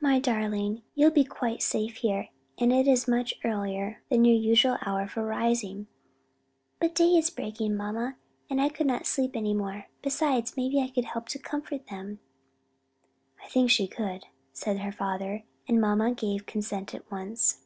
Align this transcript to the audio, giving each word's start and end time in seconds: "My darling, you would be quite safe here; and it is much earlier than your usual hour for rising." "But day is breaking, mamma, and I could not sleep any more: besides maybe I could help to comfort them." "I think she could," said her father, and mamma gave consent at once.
"My 0.00 0.20
darling, 0.20 0.82
you 0.94 1.06
would 1.06 1.14
be 1.14 1.24
quite 1.24 1.62
safe 1.62 1.96
here; 1.96 2.28
and 2.58 2.72
it 2.72 2.86
is 2.86 3.08
much 3.08 3.34
earlier 3.42 4.00
than 4.08 4.24
your 4.24 4.36
usual 4.36 4.78
hour 4.86 5.08
for 5.08 5.24
rising." 5.24 5.88
"But 6.78 6.94
day 6.94 7.16
is 7.16 7.28
breaking, 7.28 7.74
mamma, 7.76 8.18
and 8.48 8.60
I 8.60 8.68
could 8.68 8.86
not 8.86 9.04
sleep 9.04 9.32
any 9.34 9.54
more: 9.54 9.86
besides 10.00 10.56
maybe 10.56 10.78
I 10.80 10.90
could 10.90 11.06
help 11.06 11.28
to 11.30 11.40
comfort 11.40 11.88
them." 11.88 12.20
"I 13.44 13.48
think 13.48 13.68
she 13.72 13.88
could," 13.88 14.26
said 14.52 14.78
her 14.78 14.92
father, 14.92 15.42
and 15.66 15.80
mamma 15.80 16.14
gave 16.14 16.46
consent 16.46 16.94
at 16.94 17.10
once. 17.10 17.64